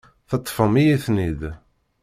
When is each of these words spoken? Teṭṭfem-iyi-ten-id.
Teṭṭfem-iyi-ten-id. 0.29 1.41